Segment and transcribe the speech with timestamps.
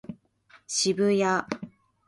[0.65, 1.45] 渋谷